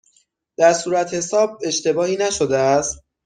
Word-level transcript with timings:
در 0.57 0.73
صورتحساب 0.73 1.59
اشتباهی 1.65 2.17
نشده 2.17 2.57
است؟ 2.57 3.01